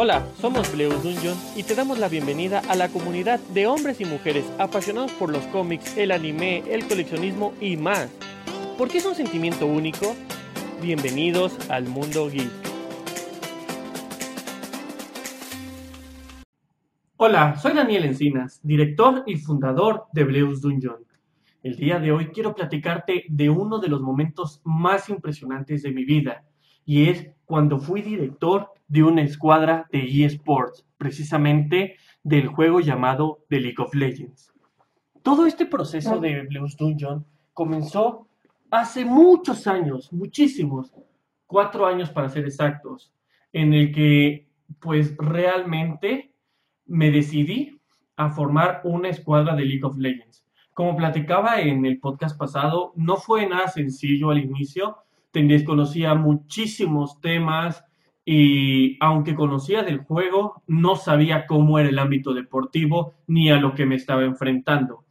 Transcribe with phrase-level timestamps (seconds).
[0.00, 4.04] Hola, somos Bleus Dungeon y te damos la bienvenida a la comunidad de hombres y
[4.04, 8.08] mujeres apasionados por los cómics, el anime, el coleccionismo y más.
[8.78, 10.14] ¿Por qué es un sentimiento único?
[10.80, 12.48] Bienvenidos al mundo geek.
[17.16, 20.98] Hola, soy Daniel Encinas, director y fundador de Bleus Dungeon.
[21.64, 26.04] El día de hoy quiero platicarte de uno de los momentos más impresionantes de mi
[26.04, 26.44] vida,
[26.88, 33.60] y es cuando fui director de una escuadra de eSports, precisamente del juego llamado The
[33.60, 34.50] League of Legends.
[35.22, 38.26] Todo este proceso de Blues Dungeon comenzó
[38.70, 40.94] hace muchos años, muchísimos,
[41.46, 43.12] cuatro años para ser exactos,
[43.52, 44.48] en el que
[44.80, 46.32] pues realmente
[46.86, 47.82] me decidí
[48.16, 50.42] a formar una escuadra de League of Legends.
[50.72, 54.96] Como platicaba en el podcast pasado, no fue nada sencillo al inicio,
[55.46, 57.84] desconocía muchísimos temas
[58.24, 63.74] y aunque conocía del juego, no sabía cómo era el ámbito deportivo ni a lo
[63.74, 65.04] que me estaba enfrentando.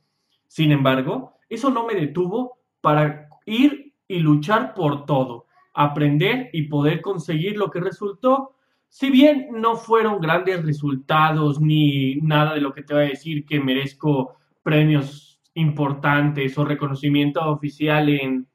[0.48, 7.02] Sin embargo, eso no me detuvo para ir y luchar por todo, aprender y poder
[7.02, 8.56] conseguir lo que resultó.
[8.88, 13.46] Si bien no fueron grandes resultados ni nada de lo que te voy a decir
[13.46, 18.48] que merezco premios importantes o reconocimiento oficial en,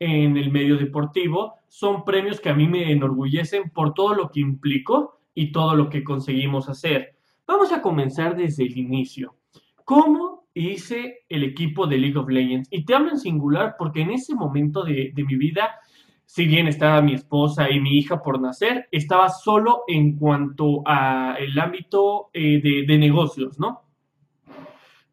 [0.00, 4.40] en el medio deportivo, son premios que a mí me enorgullecen por todo lo que
[4.40, 7.16] implicó y todo lo que conseguimos hacer.
[7.46, 9.36] Vamos a comenzar desde el inicio.
[9.84, 12.68] ¿Cómo hice el equipo de League of Legends?
[12.72, 15.76] Y te hablo en singular porque en ese momento de, mi vida,
[16.24, 21.36] si bien estaba mi esposa y mi hija por nacer, estaba solo en cuanto a
[21.38, 23.82] el ámbito eh, de, de negocios, ¿no?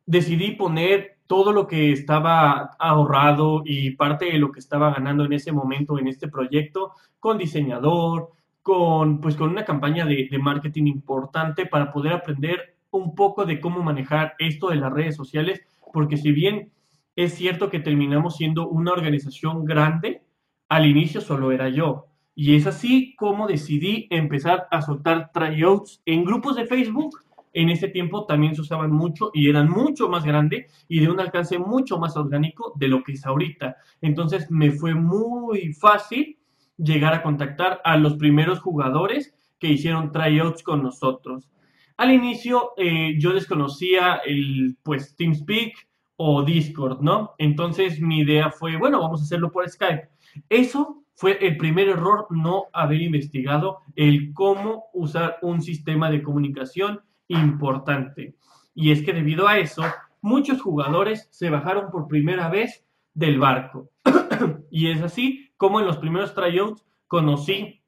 [0.05, 5.33] Decidí poner todo lo que estaba ahorrado y parte de lo que estaba ganando en
[5.33, 10.87] ese momento en este proyecto con diseñador, con, pues, con una campaña de, de marketing
[10.87, 15.61] importante para poder aprender un poco de cómo manejar esto de las redes sociales,
[15.93, 16.71] porque si bien
[17.15, 20.21] es cierto que terminamos siendo una organización grande,
[20.69, 22.07] al inicio solo era yo.
[22.35, 27.17] Y es así como decidí empezar a soltar tryouts en grupos de Facebook
[27.57, 31.19] en ese tiempo también se usaban mucho y eran mucho más grandes y de un
[31.19, 33.77] alcance mucho más orgánico de lo que es ahorita.
[33.99, 36.37] Entonces me fue muy fácil
[36.77, 41.49] llegar a contactar a los primeros jugadores que hicieron tryouts con nosotros.
[41.97, 45.73] Al inicio eh, yo desconocía el pues TeamSpeak
[46.15, 47.33] o Discord, ¿no?
[47.39, 50.09] Entonces mi idea fue, bueno, vamos a hacerlo por Skype.
[50.47, 57.01] Eso fue el primer error no haber investigado el cómo usar un sistema de comunicación
[57.27, 58.35] importante.
[58.73, 59.83] Y es que debido a eso,
[60.21, 63.89] muchos jugadores se bajaron por primera vez del barco.
[64.71, 67.83] y es así como en los primeros tryouts conocí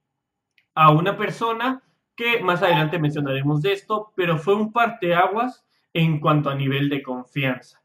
[0.73, 1.83] a una persona
[2.16, 7.01] que más adelante mencionaremos de esto, pero fue un parteaguas en cuanto a nivel de
[7.01, 7.81] confianza.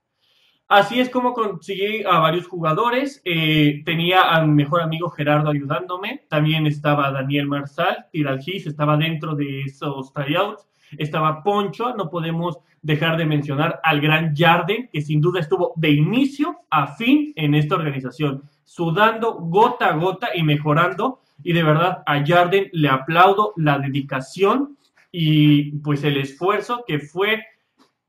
[0.66, 3.20] Así es como conseguí a varios jugadores.
[3.24, 6.24] Eh, tenía a mi mejor amigo Gerardo ayudándome.
[6.28, 10.66] También estaba Daniel Marsal, Tiralgis, estaba dentro de esos tryouts
[10.98, 15.90] estaba Poncho, no podemos dejar de mencionar al gran Yarden, que sin duda estuvo de
[15.90, 21.20] inicio a fin en esta organización, sudando gota a gota y mejorando.
[21.42, 24.76] Y de verdad a Yarden le aplaudo la dedicación
[25.10, 27.42] y pues el esfuerzo que fue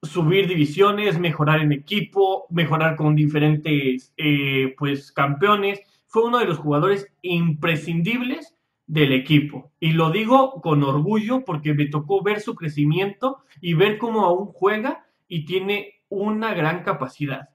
[0.04, 5.80] subir divisiones, mejorar en equipo, mejorar con diferentes eh, pues campeones.
[6.08, 8.55] Fue uno de los jugadores imprescindibles
[8.88, 9.72] del equipo.
[9.80, 14.48] Y lo digo con orgullo porque me tocó ver su crecimiento y ver cómo aún
[14.48, 17.50] juega y tiene una gran capacidad.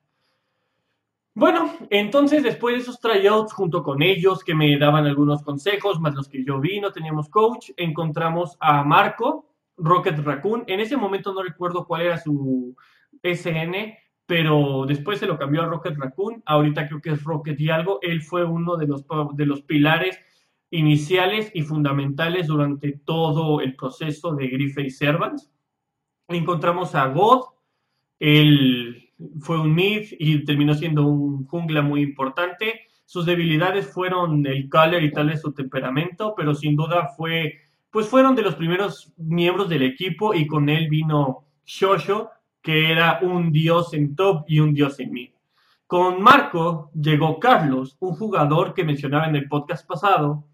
[1.34, 6.14] Bueno, entonces después de esos tryouts junto con ellos que me daban algunos consejos, más
[6.14, 10.64] los que yo vi, no teníamos coach, encontramos a Marco, Rocket Raccoon.
[10.66, 12.76] En ese momento no recuerdo cuál era su
[13.22, 16.42] SN, pero después se lo cambió a Rocket Raccoon.
[16.44, 18.00] Ahorita creo que es Rocket y algo.
[18.02, 19.04] Él fue uno de los,
[19.34, 20.18] de los pilares
[20.70, 25.50] iniciales y fundamentales durante todo el proceso de Griffey y Servants.
[26.28, 27.42] Encontramos a God,
[28.18, 29.10] él
[29.40, 32.82] fue un mid y terminó siendo un jungla muy importante.
[33.04, 37.54] Sus debilidades fueron el color y tal vez su temperamento, pero sin duda fue,
[37.90, 42.30] pues fueron de los primeros miembros del equipo y con él vino Shosho,
[42.62, 45.30] que era un dios en top y un dios en mid.
[45.86, 50.44] Con Marco llegó Carlos, un jugador que mencionaba en el podcast pasado,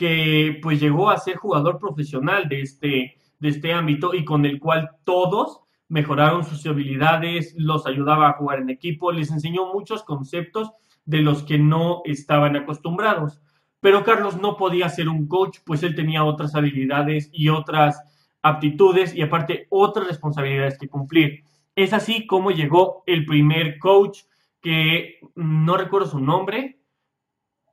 [0.00, 4.58] que pues llegó a ser jugador profesional de este, de este ámbito y con el
[4.58, 10.72] cual todos mejoraron sus habilidades, los ayudaba a jugar en equipo, les enseñó muchos conceptos
[11.04, 13.42] de los que no estaban acostumbrados.
[13.80, 18.02] pero Carlos no podía ser un coach, pues él tenía otras habilidades y otras
[18.40, 21.44] aptitudes y aparte otras responsabilidades que cumplir.
[21.74, 24.20] Es así como llegó el primer coach
[24.62, 26.79] que no recuerdo su nombre,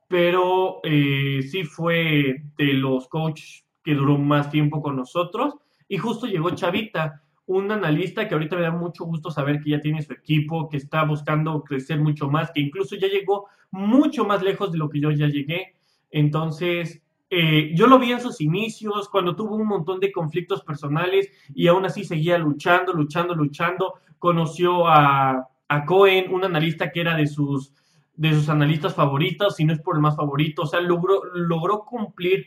[0.08, 5.54] pero eh, sí fue de los coaches que duró más tiempo con nosotros.
[5.86, 9.80] Y justo llegó Chavita, un analista que ahorita me da mucho gusto saber que ya
[9.80, 14.42] tiene su equipo, que está buscando crecer mucho más, que incluso ya llegó mucho más
[14.42, 15.74] lejos de lo que yo ya llegué.
[16.10, 21.30] Entonces, eh, yo lo vi en sus inicios, cuando tuvo un montón de conflictos personales
[21.54, 23.94] y aún así seguía luchando, luchando, luchando.
[24.18, 27.72] Conoció a, a Cohen, un analista que era de sus
[28.18, 30.62] de sus analistas favoritos, si no es por el más favorito.
[30.62, 32.46] O sea, logró, logró cumplir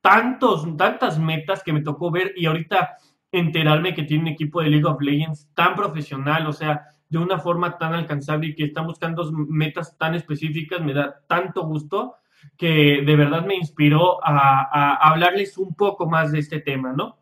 [0.00, 2.96] tantos, tantas metas que me tocó ver y ahorita
[3.30, 7.38] enterarme que tiene un equipo de League of Legends tan profesional, o sea, de una
[7.38, 12.16] forma tan alcanzable y que están buscando metas tan específicas, me da tanto gusto
[12.58, 17.21] que de verdad me inspiró a, a hablarles un poco más de este tema, ¿no?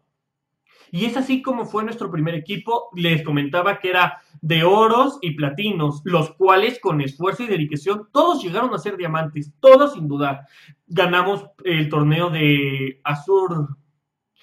[0.90, 2.88] Y es así como fue nuestro primer equipo.
[2.94, 8.42] Les comentaba que era de oros y platinos, los cuales con esfuerzo y dedicación todos
[8.42, 10.46] llegaron a ser diamantes, todos sin dudar.
[10.86, 13.76] Ganamos el torneo de Azur,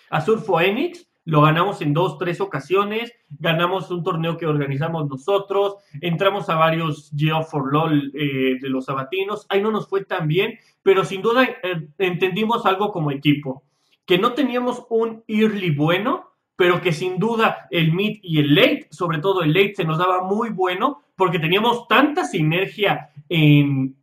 [0.10, 6.48] Azur Phoenix, lo ganamos en dos, tres ocasiones, ganamos un torneo que organizamos nosotros, entramos
[6.48, 10.58] a varios Geo for LOL eh, de los sabatinos, ahí no nos fue tan bien,
[10.84, 13.64] pero sin duda eh, entendimos algo como equipo,
[14.06, 16.27] que no teníamos un early bueno,
[16.58, 20.00] pero que sin duda el mid y el late, sobre todo el late, se nos
[20.00, 23.96] daba muy bueno porque teníamos tanta sinergia en,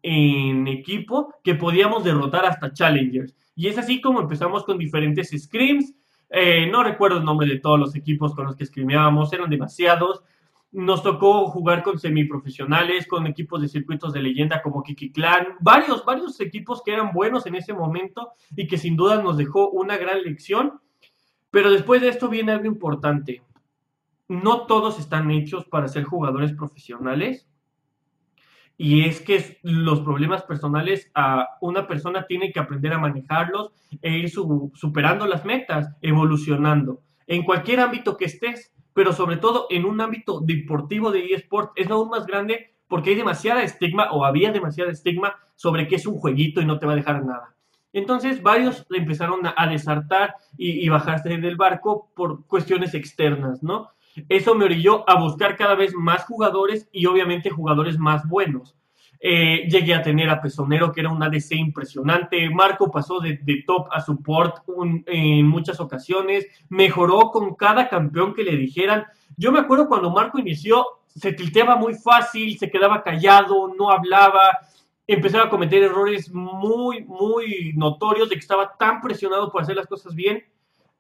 [0.69, 3.35] equipo que podíamos derrotar hasta challengers.
[3.57, 5.95] Y es así como empezamos con diferentes scrims.
[6.31, 10.23] Eh, no recuerdo el nombre de todos los equipos con los que scrimeábamos, eran demasiados.
[10.71, 16.05] Nos tocó jugar con semiprofesionales, con equipos de circuitos de leyenda como Kiki Clan, varios,
[16.05, 19.97] varios equipos que eran buenos en ese momento y que sin duda nos dejó una
[19.97, 20.81] gran lección
[21.55, 23.41] pero después de esto viene algo importante.
[24.27, 27.49] No todos están hechos para ser jugadores profesionales.
[28.77, 33.71] Y es que los problemas personales a una persona tiene que aprender a manejarlos
[34.03, 37.03] e ir superando las metas, evolucionando.
[37.29, 41.89] En cualquier ámbito que estés, pero sobre todo en un ámbito deportivo de eSport, es
[41.89, 46.17] aún más grande porque hay demasiada estigma o había demasiada estigma sobre que es un
[46.17, 47.54] jueguito y no te va a dejar nada.
[47.95, 53.89] Entonces varios empezaron a, desartar y, bajarse del barco por cuestiones externas, ¿no?
[54.29, 58.77] Eso me orilló a buscar cada vez más jugadores y obviamente jugadores más buenos.
[59.21, 62.51] Eh, llegué a tener a Pesonero, que era un ADC impresionante.
[62.51, 64.57] Marco pasó de, top a support
[65.07, 66.47] en muchas ocasiones.
[66.69, 69.05] Mejoró con cada campeón que le dijeran.
[69.37, 74.59] Yo me acuerdo cuando Marco inició, se tilteaba muy fácil, se quedaba callado, no hablaba
[75.07, 79.87] empezaba a cometer errores muy, muy notorios de que estaba tan presionado por hacer las
[79.87, 80.45] cosas bien.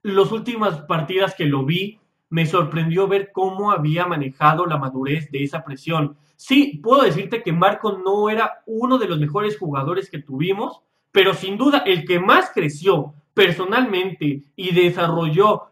[0.02, 5.44] Las últimas partidas que lo vi, me sorprendió ver cómo había manejado la madurez de
[5.44, 6.16] esa presión.
[6.36, 11.32] Sí, puedo decirte que Marco no era uno de los mejores jugadores que tuvimos, pero
[11.32, 15.70] sin duda el que más creció personalmente y desarrolló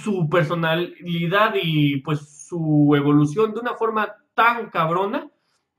[0.00, 5.28] su personalidad y pues su evolución de una forma tan cabrona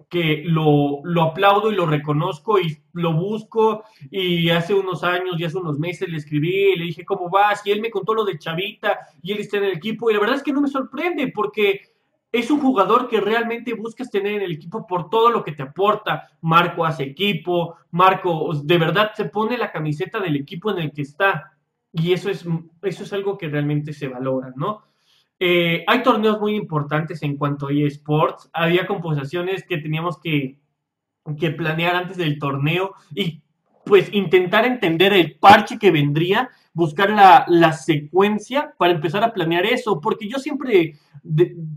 [0.10, 5.46] que lo, lo, aplaudo y lo reconozco y lo busco y hace unos años y
[5.46, 8.26] hace unos meses le escribí y le dije cómo vas y él me contó lo
[8.26, 10.68] de Chavita y él está en el equipo y la verdad es que no me
[10.68, 11.96] sorprende porque
[12.32, 15.64] es un jugador que realmente buscas tener en el equipo por todo lo que te
[15.64, 16.30] aporta.
[16.42, 21.04] Marco hace equipo, Marco de verdad se pone la camiseta del equipo en el que
[21.04, 21.54] está
[21.94, 22.46] y eso es,
[22.82, 24.84] eso es algo que realmente se valora, ¿no?
[25.40, 28.50] Eh, hay torneos muy importantes en cuanto a eSports.
[28.54, 30.60] Había composiciones que teníamos que,
[31.58, 33.42] planear antes del torneo y
[33.84, 39.66] pues intentar entender el parche que vendría, buscar la, la, secuencia para empezar a planear
[39.66, 41.00] eso, porque yo siempre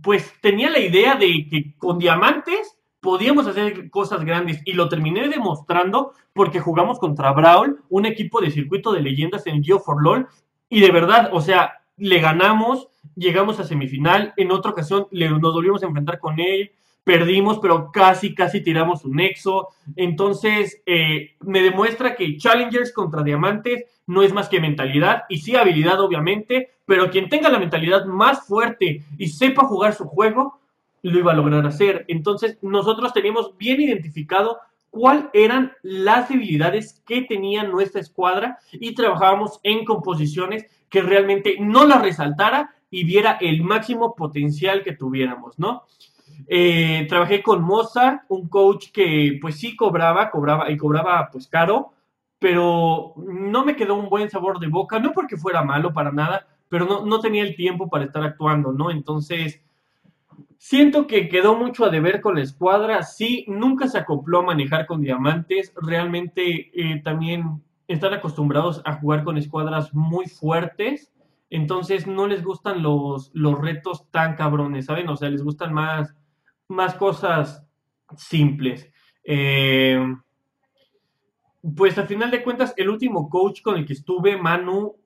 [0.02, 5.28] pues tenía la idea de que con diamantes podíamos hacer cosas grandes y lo terminé
[5.28, 10.28] demostrando porque jugamos contra Brawl, un equipo de circuito de leyendas en Geo for LOL
[10.68, 15.52] y de verdad, o sea, le ganamos, llegamos a semifinal, en otra ocasión le, nos
[15.52, 16.70] volvimos a enfrentar con él,
[17.04, 19.68] perdimos, pero casi, casi tiramos un nexo.
[19.96, 25.56] Entonces, eh, me demuestra que Challengers contra Diamantes no es más que mentalidad, y sí
[25.56, 30.60] habilidad, obviamente, pero quien tenga la mentalidad más fuerte y sepa jugar su juego,
[31.02, 32.04] lo iba a lograr hacer.
[32.08, 34.58] Entonces, nosotros teníamos bien identificado
[34.90, 41.86] cuáles eran las debilidades que tenía nuestra escuadra y trabajábamos en composiciones que realmente no
[41.86, 45.84] la resaltara y viera el máximo potencial que tuviéramos, ¿no?
[46.46, 51.92] Eh, trabajé con Mozart, un coach que pues sí cobraba, cobraba y cobraba pues caro,
[52.38, 56.46] pero no me quedó un buen sabor de boca, no porque fuera malo para nada,
[56.68, 58.90] pero no, no tenía el tiempo para estar actuando, ¿no?
[58.90, 59.60] Entonces,
[60.58, 64.86] siento que quedó mucho a deber con la escuadra, sí, nunca se acopló a manejar
[64.86, 71.12] con diamantes, realmente eh, también están acostumbrados a jugar con escuadras muy fuertes,
[71.48, 75.08] entonces no les gustan los, los retos tan cabrones, ¿saben?
[75.08, 76.14] O sea, les gustan más,
[76.66, 77.64] más cosas
[78.16, 78.90] simples.
[79.24, 79.98] Eh,
[81.76, 84.96] pues al final de cuentas, el último coach con el que estuve, Manu,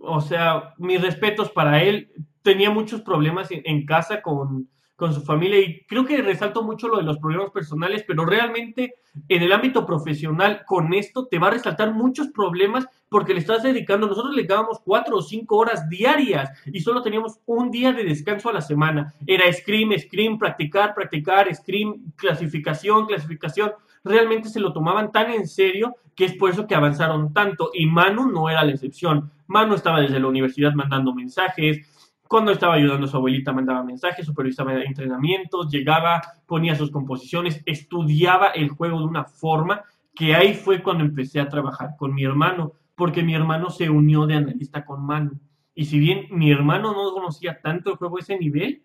[0.00, 2.10] o sea, mis respetos para él,
[2.48, 6.96] tenía muchos problemas en, casa con, con, su familia y creo que resalto mucho lo
[6.96, 8.94] de los problemas personales, pero realmente
[9.28, 13.62] en el ámbito profesional con esto te va a resaltar muchos problemas porque le estás
[13.62, 18.04] dedicando, nosotros le dábamos cuatro o cinco horas diarias y solo teníamos un día de
[18.04, 19.12] descanso a la semana.
[19.26, 23.72] Era scream, scream, practicar, practicar, scream, clasificación, clasificación
[24.04, 27.70] realmente se lo tomaban tan en serio que es por eso que avanzaron tanto.
[27.74, 29.30] Y Manu no era la excepción.
[29.46, 31.86] Manu estaba desde la universidad mandando mensajes.
[32.28, 38.48] Cuando estaba ayudando a su abuelita mandaba mensajes, supervisaba entrenamientos, llegaba, ponía sus composiciones, estudiaba
[38.48, 39.82] el juego de una forma
[40.14, 44.26] que ahí fue cuando empecé a trabajar con mi hermano, porque mi hermano se unió
[44.26, 45.40] de analista con Manu.
[45.74, 48.82] Y si bien mi hermano no conocía tanto el juego a ese nivel,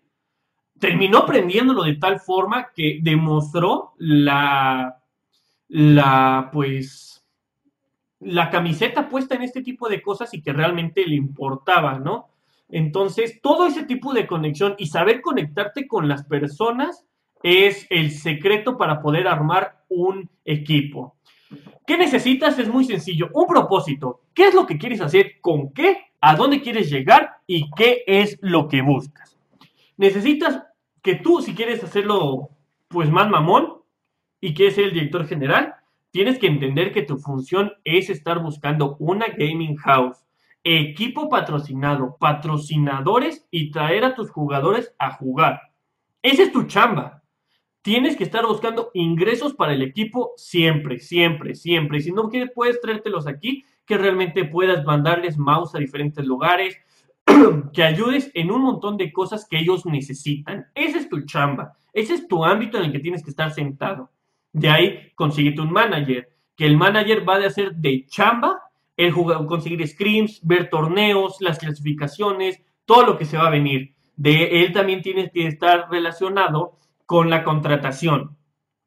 [0.78, 5.02] terminó aprendiéndolo de tal forma que demostró la,
[5.68, 7.26] la, pues,
[8.20, 12.33] la camiseta puesta en este tipo de cosas y que realmente le importaba, ¿no?
[12.74, 17.06] Entonces, todo ese tipo de conexión y saber conectarte con las personas
[17.44, 21.14] es el secreto para poder armar un equipo.
[21.86, 22.58] ¿Qué necesitas?
[22.58, 23.28] Es muy sencillo.
[23.32, 24.22] Un propósito.
[24.34, 25.40] ¿Qué es lo que quieres hacer?
[25.40, 25.98] ¿Con qué?
[26.20, 27.36] ¿A dónde quieres llegar?
[27.46, 29.38] ¿Y qué es lo que buscas?
[29.96, 30.64] Necesitas
[31.00, 32.48] que tú, si quieres hacerlo,
[32.88, 33.82] pues más mamón,
[34.40, 35.76] y quieres ser el director general,
[36.10, 40.24] tienes que entender que tu función es estar buscando una gaming house,
[40.64, 45.60] equipo patrocinado, patrocinadores y traer a tus jugadores a jugar.
[46.22, 47.22] Esa es tu chamba.
[47.82, 52.00] Tienes que estar buscando ingresos para el equipo siempre, siempre, siempre.
[52.00, 56.78] Si no quieres, puedes traértelos aquí, que realmente puedas mandarles mouse a diferentes lugares,
[57.74, 60.66] que ayudes en un montón de cosas que ellos necesitan.
[60.74, 61.76] Esa es tu chamba.
[61.92, 64.10] Ese es tu ámbito en el que tienes que estar sentado.
[64.50, 68.62] De ahí consíguete un manager, que el manager va a hacer de chamba
[68.96, 73.94] el jugador, conseguir screams, ver torneos, las clasificaciones, todo lo que se va a venir.
[74.16, 78.36] De él también tiene que estar relacionado con la contratación.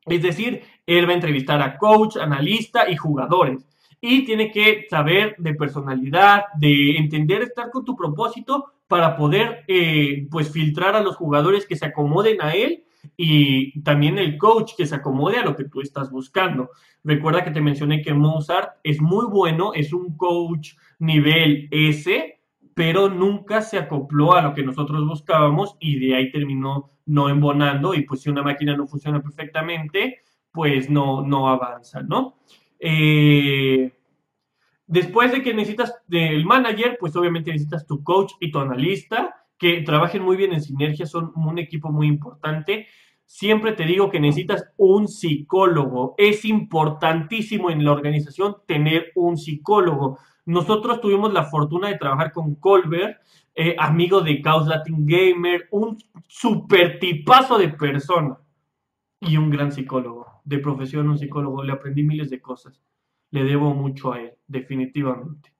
[0.05, 3.67] Es decir, él va a entrevistar a coach, analista y jugadores.
[3.99, 10.27] Y tiene que saber de personalidad, de entender estar con tu propósito para poder eh,
[10.31, 12.85] pues filtrar a los jugadores que se acomoden a él
[13.15, 16.71] y también el coach que se acomode a lo que tú estás buscando.
[17.03, 22.39] Recuerda que te mencioné que Mozart es muy bueno, es un coach nivel S,
[22.73, 27.93] pero nunca se acopló a lo que nosotros buscábamos y de ahí terminó no embonando
[27.93, 30.19] y pues si una máquina no funciona perfectamente,
[30.51, 32.37] pues no, no avanza, ¿no?
[32.79, 33.91] Eh,
[34.85, 39.81] después de que necesitas del manager, pues obviamente necesitas tu coach y tu analista que
[39.81, 42.87] trabajen muy bien en sinergia, son un equipo muy importante.
[43.25, 46.15] Siempre te digo que necesitas un psicólogo.
[46.17, 50.19] Es importantísimo en la organización tener un psicólogo.
[50.45, 53.17] Nosotros tuvimos la fortuna de trabajar con Colbert,
[53.53, 55.97] eh, amigo de Chaos Latin Gamer, un
[56.27, 58.37] super tipazo de persona
[59.19, 61.63] y un gran psicólogo, de profesión un psicólogo.
[61.63, 62.81] Le aprendí miles de cosas.
[63.31, 65.56] Le debo mucho a él, definitivamente.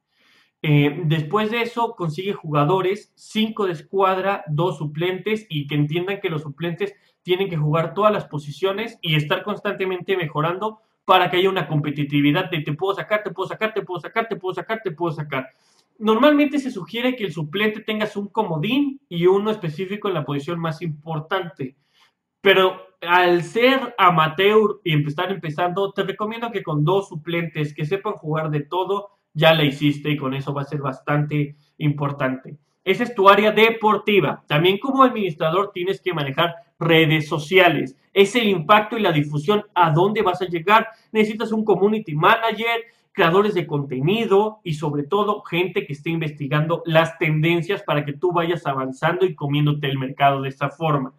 [0.61, 6.29] Eh, después de eso, consigue jugadores, cinco de escuadra, dos suplentes y que entiendan que
[6.29, 11.49] los suplentes tienen que jugar todas las posiciones y estar constantemente mejorando para que haya
[11.49, 14.81] una competitividad de te puedo sacar, te puedo sacar, te puedo sacar, te puedo sacar,
[14.83, 15.47] te puedo sacar.
[15.99, 20.59] Normalmente se sugiere que el suplente tengas un comodín y uno específico en la posición
[20.59, 21.75] más importante.
[22.41, 28.13] Pero al ser amateur y empezar empezando, te recomiendo que con dos suplentes que sepan
[28.13, 32.57] jugar de todo, ya la hiciste y con eso va a ser bastante importante.
[32.83, 34.43] Esa es tu área deportiva.
[34.47, 37.95] También como administrador tienes que manejar redes sociales.
[38.13, 40.87] Es el impacto y la difusión a dónde vas a llegar.
[41.11, 47.19] Necesitas un community manager, creadores de contenido y sobre todo gente que esté investigando las
[47.19, 51.13] tendencias para que tú vayas avanzando y comiéndote el mercado de esta forma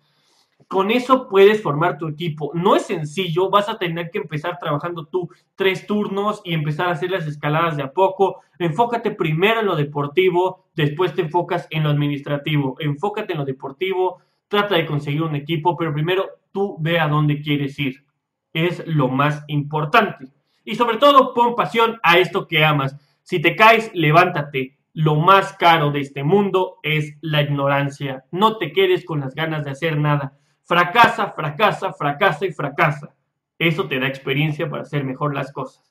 [0.66, 2.50] con eso puedes formar tu equipo.
[2.54, 6.92] No es sencillo, vas a tener que empezar trabajando tú tres turnos y empezar a
[6.92, 8.40] hacer las escaladas de a poco.
[8.58, 12.76] Enfócate primero en lo deportivo, después te enfocas en lo administrativo.
[12.80, 17.40] Enfócate en lo deportivo, trata de conseguir un equipo, pero primero tú ve a dónde
[17.40, 18.04] quieres ir.
[18.52, 20.28] Es lo más importante.
[20.64, 22.94] y sobre todo pon pasión a esto que amas.
[23.22, 24.76] Si te caes, levántate.
[24.92, 28.24] Lo más caro de este mundo es la ignorancia.
[28.32, 30.38] No te quedes con las ganas de hacer nada.
[30.68, 33.14] Fracasa, fracasa, fracasa y fracasa.
[33.58, 35.82] Eso te da experiencia para hacer mejor las cosas.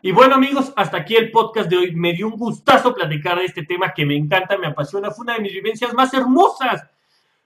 [0.00, 1.96] Y bueno amigos, hasta aquí el podcast de hoy.
[1.96, 5.10] Me dio un gustazo platicar de este tema que me encanta, me apasiona.
[5.10, 6.88] Fue una de mis vivencias más hermosas.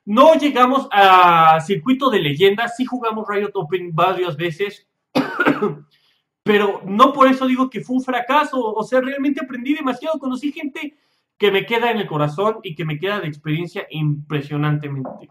[0.05, 4.87] No llegamos a circuito de leyendas, sí jugamos Riot Open varias veces,
[6.43, 10.53] pero no por eso digo que fue un fracaso, o sea, realmente aprendí demasiado, conocí
[10.53, 10.99] gente
[11.39, 15.31] que me queda en el corazón y que me queda de experiencia impresionantemente.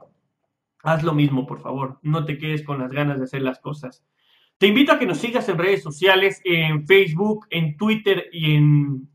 [0.83, 4.03] Haz lo mismo, por favor, no te quedes con las ganas de hacer las cosas.
[4.57, 9.09] Te invito a que nos sigas en redes sociales, en Facebook, en Twitter y en,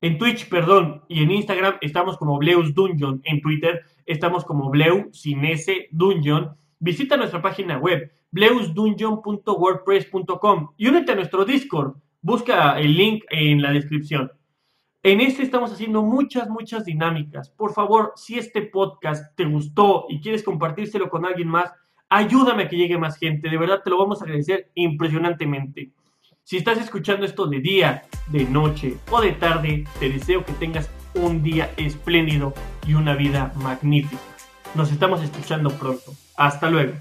[0.00, 5.10] en Twitch, perdón, y en Instagram estamos como Bleus Dungeon, en Twitter estamos como Bleu
[5.12, 6.56] sin S Dungeon.
[6.80, 11.94] Visita nuestra página web bleusdungeon.wordpress.com y únete a nuestro Discord.
[12.20, 14.32] Busca el link en la descripción.
[15.08, 17.48] En este estamos haciendo muchas, muchas dinámicas.
[17.48, 21.72] Por favor, si este podcast te gustó y quieres compartírselo con alguien más,
[22.10, 23.48] ayúdame a que llegue más gente.
[23.48, 25.92] De verdad te lo vamos a agradecer impresionantemente.
[26.44, 30.90] Si estás escuchando esto de día, de noche o de tarde, te deseo que tengas
[31.14, 32.52] un día espléndido
[32.86, 34.20] y una vida magnífica.
[34.74, 36.12] Nos estamos escuchando pronto.
[36.36, 36.92] Hasta luego.